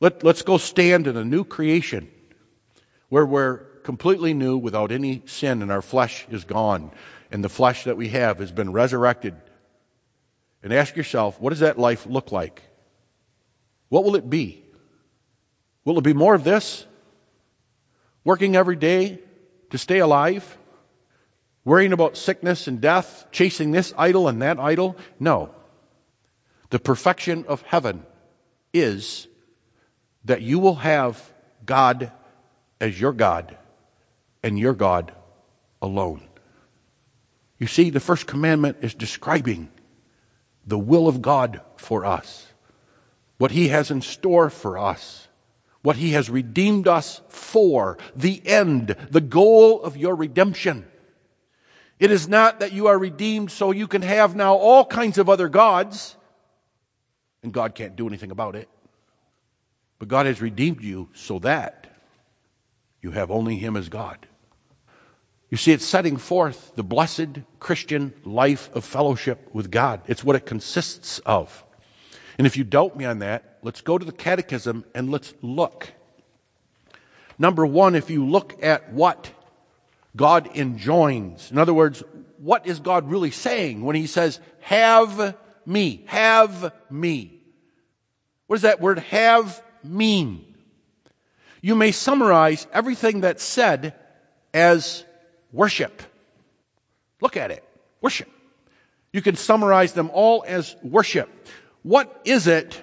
[0.00, 2.10] Let, let's go stand in a new creation
[3.08, 6.90] where we're completely new without any sin and our flesh is gone
[7.30, 9.34] and the flesh that we have has been resurrected
[10.62, 12.62] and ask yourself, what does that life look like?
[13.88, 14.64] What will it be?
[15.84, 16.86] Will it be more of this?
[18.24, 19.20] Working every day
[19.70, 20.57] to stay alive?
[21.68, 23.26] Worrying about sickness and death?
[23.30, 24.96] Chasing this idol and that idol?
[25.20, 25.50] No.
[26.70, 28.06] The perfection of heaven
[28.72, 29.28] is
[30.24, 31.30] that you will have
[31.66, 32.10] God
[32.80, 33.58] as your God
[34.42, 35.12] and your God
[35.82, 36.22] alone.
[37.58, 39.68] You see, the first commandment is describing
[40.66, 42.46] the will of God for us,
[43.36, 45.28] what He has in store for us,
[45.82, 50.86] what He has redeemed us for, the end, the goal of your redemption.
[51.98, 55.28] It is not that you are redeemed so you can have now all kinds of
[55.28, 56.16] other gods,
[57.42, 58.68] and God can't do anything about it.
[59.98, 61.86] But God has redeemed you so that
[63.02, 64.26] you have only Him as God.
[65.50, 70.02] You see, it's setting forth the blessed Christian life of fellowship with God.
[70.06, 71.64] It's what it consists of.
[72.36, 75.92] And if you doubt me on that, let's go to the Catechism and let's look.
[77.38, 79.30] Number one, if you look at what
[80.18, 82.02] God enjoins, in other words,
[82.38, 87.40] what is God really saying when He says, have me, have me?
[88.48, 90.44] What does that word have mean?
[91.62, 93.94] You may summarize everything that's said
[94.52, 95.04] as
[95.52, 96.02] worship.
[97.20, 97.64] Look at it.
[98.00, 98.28] Worship.
[99.12, 101.28] You can summarize them all as worship.
[101.82, 102.82] What is it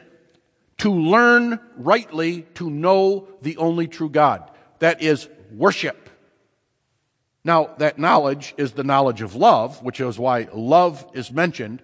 [0.79, 4.49] to learn rightly to know the only true God?
[4.79, 6.04] That is worship.
[7.45, 11.79] Now, that knowledge is the knowledge of love, which is why love is mentioned.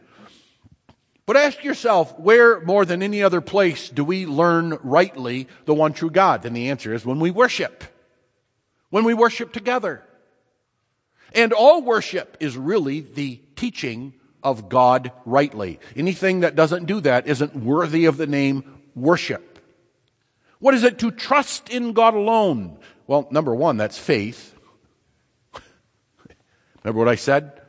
[1.28, 5.94] But ask yourself, where more than any other place do we learn rightly the one
[5.94, 6.46] true God?
[6.46, 7.84] And the answer is when we worship.
[8.90, 10.04] When we worship together.
[11.34, 15.80] And all worship is really the teaching of God rightly.
[15.96, 19.60] Anything that doesn't do that isn't worthy of the name worship.
[20.58, 22.80] What is it to trust in God alone?
[23.06, 24.51] Well, number one, that's faith.
[26.84, 27.62] Remember what I said?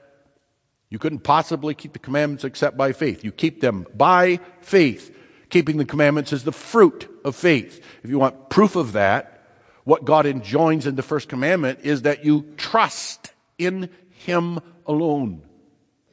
[0.88, 3.24] You couldn't possibly keep the commandments except by faith.
[3.24, 5.16] You keep them by faith.
[5.48, 7.82] Keeping the commandments is the fruit of faith.
[8.02, 9.42] If you want proof of that,
[9.84, 15.42] what God enjoins in the first commandment is that you trust in Him alone.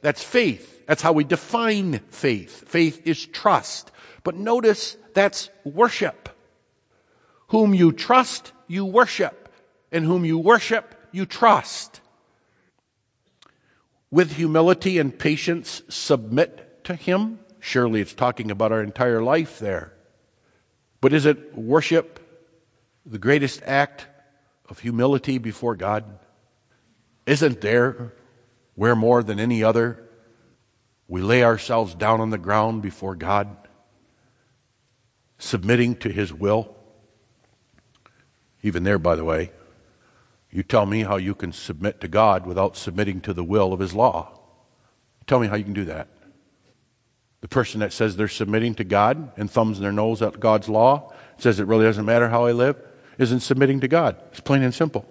[0.00, 0.86] That's faith.
[0.86, 2.68] That's how we define faith.
[2.68, 3.92] Faith is trust.
[4.24, 6.28] But notice that's worship.
[7.48, 9.52] Whom you trust, you worship.
[9.92, 11.99] And whom you worship, you trust.
[14.10, 17.40] With humility and patience, submit to Him.
[17.60, 19.92] Surely it's talking about our entire life there.
[21.00, 22.18] But is it worship
[23.06, 24.06] the greatest act
[24.68, 26.04] of humility before God?
[27.26, 28.14] Isn't there
[28.74, 30.02] where more than any other
[31.06, 33.56] we lay ourselves down on the ground before God,
[35.38, 36.74] submitting to His will?
[38.62, 39.52] Even there, by the way,
[40.50, 43.80] you tell me how you can submit to God without submitting to the will of
[43.80, 44.38] His law.
[45.26, 46.08] Tell me how you can do that.
[47.40, 51.12] The person that says they're submitting to God and thumbs their nose at God's law,
[51.38, 52.76] says it really doesn't matter how I live,
[53.18, 54.16] isn't submitting to God.
[54.30, 55.06] It's plain and simple.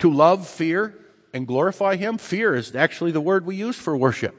[0.00, 0.94] To love, fear,
[1.32, 4.36] and glorify Him, fear is actually the word we use for worship.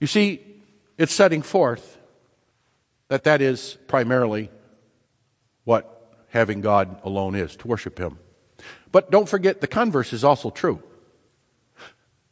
[0.00, 0.40] You see,
[0.98, 1.98] it's setting forth
[3.08, 4.50] that that is primarily
[6.32, 8.18] having God alone is, to worship Him.
[8.90, 10.82] But don't forget, the converse is also true.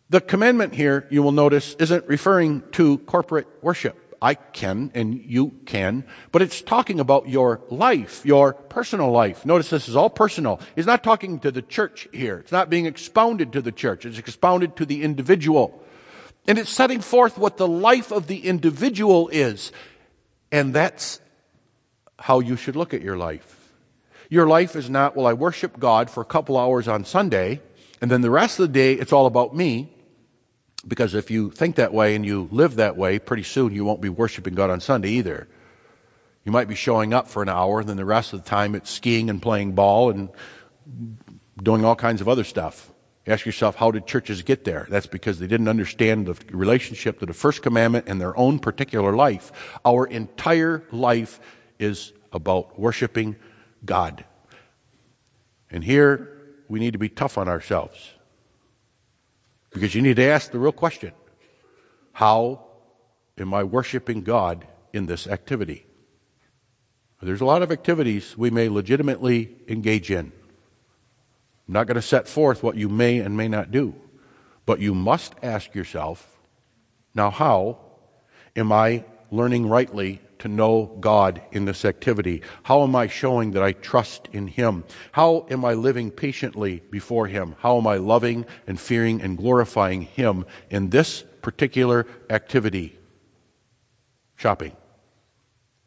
[0.09, 3.97] The commandment here, you will notice, isn't referring to corporate worship.
[4.23, 9.47] I can and you can, but it's talking about your life, your personal life.
[9.47, 10.61] Notice this is all personal.
[10.77, 12.39] He's not talking to the church here.
[12.39, 14.05] It's not being expounded to the church.
[14.05, 15.83] It's expounded to the individual.
[16.47, 19.73] And it's setting forth what the life of the individual is.
[20.53, 21.21] And that's
[22.19, 23.60] how you should look at your life.
[24.31, 27.61] Your life is not, well, I worship God for a couple hours on Sunday,
[28.01, 29.93] and then the rest of the day it's all about me.
[30.87, 34.01] Because if you think that way and you live that way, pretty soon you won't
[34.01, 35.49] be worshiping God on Sunday either.
[36.45, 38.75] You might be showing up for an hour, and then the rest of the time
[38.75, 40.31] it's skiing and playing ball and
[41.61, 42.93] doing all kinds of other stuff.
[43.27, 44.87] Ask yourself, how did churches get there?
[44.89, 49.15] That's because they didn't understand the relationship to the first commandment and their own particular
[49.15, 49.53] life.
[49.85, 51.41] Our entire life
[51.79, 53.37] is about worshiping
[53.85, 54.25] God.
[55.71, 58.13] And here we need to be tough on ourselves.
[59.71, 61.13] Because you need to ask the real question
[62.13, 62.65] How
[63.39, 65.87] am I worshiping God in this activity?
[67.23, 70.33] There's a lot of activities we may legitimately engage in.
[71.69, 73.95] I'm not going to set forth what you may and may not do,
[74.65, 76.39] but you must ask yourself
[77.15, 77.79] Now, how
[78.57, 82.43] am I learning rightly to know God in this activity?
[82.65, 84.85] How am I showing that I trust in Him?
[85.13, 87.57] How am I living patiently before Him?
[87.61, 92.99] How am I loving and fearing and glorifying Him in this particular activity?
[94.37, 94.77] Shopping,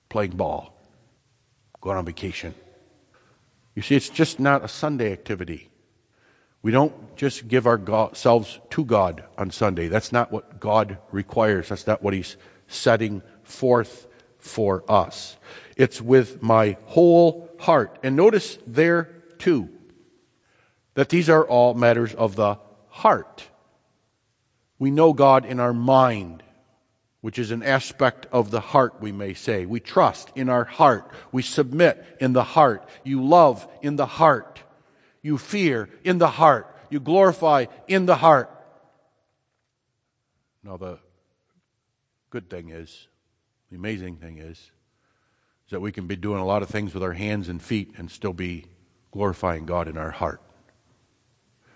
[0.10, 0.76] playing ball,
[1.82, 2.54] going on vacation.
[3.76, 5.70] You see, it's just not a Sunday activity.
[6.62, 9.90] We don't just give ourselves to God on Sunday.
[9.90, 11.70] That's not what God requires.
[11.70, 12.38] That's not what He's
[12.68, 14.08] setting forth
[14.44, 15.38] for us.
[15.78, 17.98] It's with my whole heart.
[18.04, 19.70] And notice there, too,
[20.94, 23.48] that these are all matters of the heart.
[24.78, 26.44] We know God in our mind,
[27.22, 29.66] which is an aspect of the heart, we may say.
[29.66, 31.10] We trust in our heart.
[31.32, 32.88] We submit in the heart.
[33.04, 34.62] You love in the heart.
[35.22, 36.68] You fear in the heart.
[36.90, 38.50] You glorify in the heart.
[40.64, 41.00] Now, the
[42.30, 43.08] good thing is,
[43.74, 47.02] the amazing thing is, is that we can be doing a lot of things with
[47.02, 48.66] our hands and feet and still be
[49.10, 50.40] glorifying God in our heart.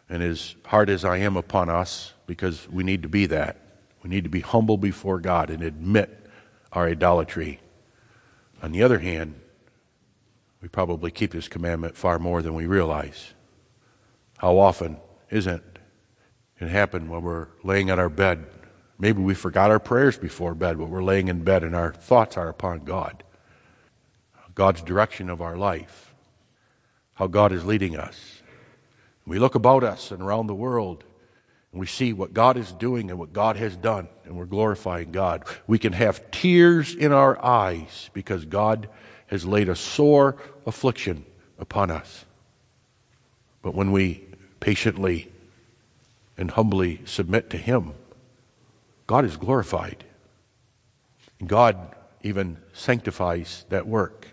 [0.07, 3.59] And as hard as I am upon us, because we need to be that,
[4.03, 6.29] we need to be humble before God and admit
[6.71, 7.61] our idolatry.
[8.61, 9.33] On the other hand,
[10.61, 13.33] we probably keep His commandment far more than we realize.
[14.37, 14.97] How often
[15.31, 15.63] isn't
[16.59, 18.45] it happen when we're laying on our bed
[18.99, 22.37] Maybe we forgot our prayers before bed, but we're laying in bed and our thoughts
[22.37, 23.23] are upon God.
[24.55, 26.15] God's direction of our life,
[27.13, 28.41] how God is leading us.
[29.25, 31.03] We look about us and around the world
[31.71, 35.11] and we see what God is doing and what God has done, and we're glorifying
[35.11, 35.43] God.
[35.67, 38.89] We can have tears in our eyes because God
[39.27, 41.23] has laid a sore affliction
[41.59, 42.25] upon us.
[43.61, 44.25] But when we
[44.59, 45.31] patiently
[46.35, 47.93] and humbly submit to Him,
[49.07, 50.03] God is glorified.
[51.45, 54.27] God even sanctifies that work.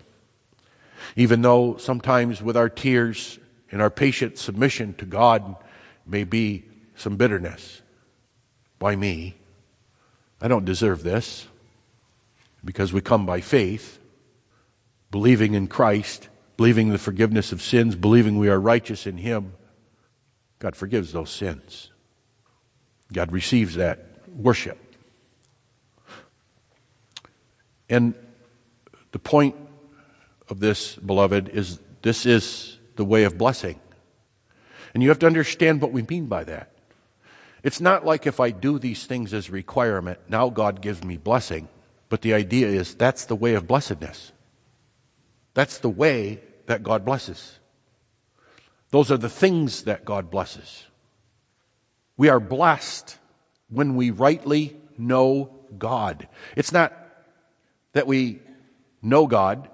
[1.15, 3.39] Even though sometimes with our tears
[3.71, 5.55] and our patient submission to God
[6.05, 6.65] may be
[6.95, 7.81] some bitterness.
[8.79, 9.35] Why me?
[10.41, 11.47] I don't deserve this.
[12.63, 13.99] Because we come by faith,
[15.11, 19.53] believing in Christ, believing the forgiveness of sins, believing we are righteous in Him.
[20.59, 21.91] God forgives those sins.
[23.13, 24.04] God receives that
[24.35, 24.77] worship.
[27.89, 28.13] And
[29.11, 29.55] the point
[30.49, 33.79] of this, beloved, is this is the way of blessing.
[34.93, 36.71] And you have to understand what we mean by that.
[37.63, 41.67] It's not like if I do these things as requirement, now God gives me blessing.
[42.09, 44.31] But the idea is that's the way of blessedness.
[45.53, 47.59] That's the way that God blesses.
[48.91, 50.85] Those are the things that God blesses.
[52.17, 53.17] We are blessed
[53.69, 56.27] when we rightly know God.
[56.55, 56.93] It's not
[57.93, 58.39] that we
[59.01, 59.69] know God.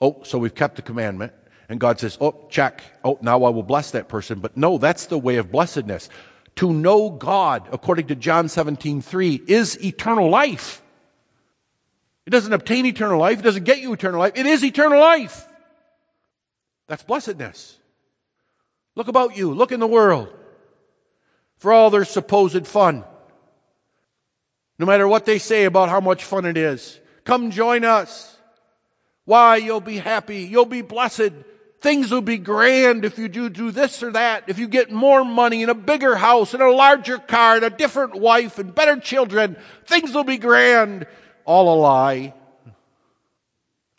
[0.00, 1.32] Oh, so we've kept the commandment.
[1.68, 2.82] And God says, oh, check.
[3.02, 4.40] Oh, now I will bless that person.
[4.40, 6.08] But no, that's the way of blessedness.
[6.56, 10.82] To know God, according to John 17, 3, is eternal life.
[12.26, 13.40] It doesn't obtain eternal life.
[13.40, 14.32] It doesn't get you eternal life.
[14.36, 15.46] It is eternal life.
[16.86, 17.78] That's blessedness.
[18.94, 19.52] Look about you.
[19.52, 20.32] Look in the world
[21.64, 23.04] for all their supposed fun.
[24.78, 28.36] No matter what they say about how much fun it is, come join us.
[29.24, 29.56] Why?
[29.56, 30.42] You'll be happy.
[30.42, 31.32] You'll be blessed.
[31.80, 34.44] Things will be grand if you do, do this or that.
[34.46, 37.70] If you get more money and a bigger house and a larger car and a
[37.70, 39.56] different wife and better children,
[39.86, 41.06] things will be grand.
[41.46, 42.34] All a lie.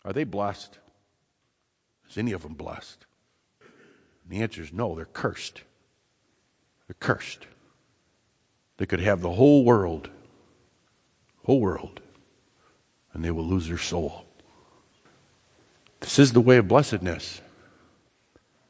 [0.04, 0.78] Are they blessed?
[2.08, 3.04] Is any of them blessed?
[4.22, 5.62] And the answer is no, they're cursed.
[6.86, 7.48] They're cursed.
[8.76, 10.10] They could have the whole world,
[11.44, 12.00] whole world,
[13.12, 14.26] and they will lose their soul.
[16.00, 17.40] This is the way of blessedness.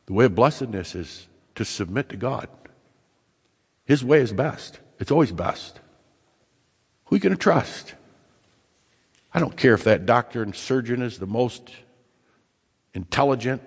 [0.06, 1.26] The way of blessedness is
[1.56, 2.48] to submit to God.
[3.84, 4.78] His way is best.
[4.98, 5.80] It's always best.
[7.06, 7.94] Who are you going to trust?
[9.34, 11.70] I don't care if that doctor and surgeon is the most
[12.94, 13.62] intelligent,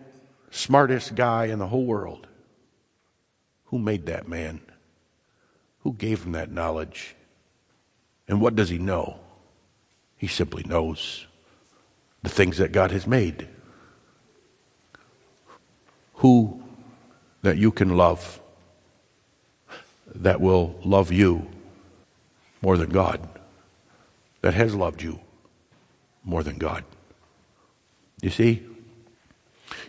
[0.49, 2.27] smartest guy in the whole world.
[3.65, 4.61] Who made that man?
[5.81, 7.15] Who gave him that knowledge?
[8.27, 9.19] And what does he know?
[10.17, 11.25] He simply knows
[12.21, 13.47] the things that God has made.
[16.15, 16.61] Who
[17.41, 18.41] that you can love
[20.15, 21.47] that will love you
[22.61, 23.27] more than God,
[24.41, 25.19] that has loved you
[26.23, 26.83] more than God.
[28.21, 28.65] You see?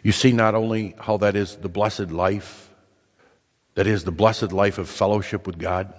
[0.03, 2.70] You see not only how that is the blessed life
[3.75, 5.93] that is the blessed life of fellowship with God,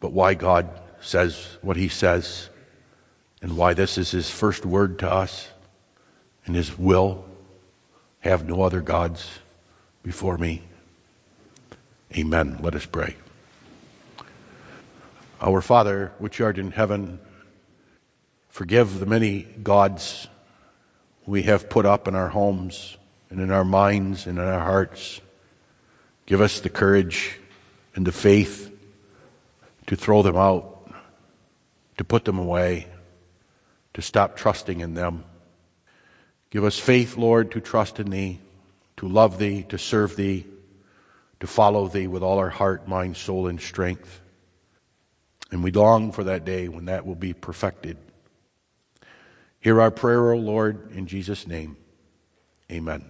[0.00, 0.68] but why God
[1.00, 2.50] says what he says
[3.42, 5.48] and why this is his first word to us
[6.46, 7.24] and his will.
[8.20, 9.38] Have no other gods
[10.02, 10.62] before me.
[12.14, 12.58] Amen.
[12.60, 13.16] Let us pray.
[15.40, 17.18] Our Father, which art in heaven,
[18.50, 20.28] forgive the many gods
[21.24, 22.98] we have put up in our homes
[23.30, 25.22] and in our minds and in our hearts.
[26.30, 27.40] Give us the courage
[27.96, 28.72] and the faith
[29.88, 30.88] to throw them out,
[31.98, 32.86] to put them away,
[33.94, 35.24] to stop trusting in them.
[36.50, 38.38] Give us faith, Lord, to trust in Thee,
[38.98, 40.46] to love Thee, to serve Thee,
[41.40, 44.20] to follow Thee with all our heart, mind, soul, and strength.
[45.50, 47.96] And we long for that day when that will be perfected.
[49.58, 51.76] Hear our prayer, O Lord, in Jesus' name.
[52.70, 53.09] Amen.